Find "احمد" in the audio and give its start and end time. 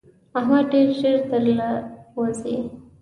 0.37-0.63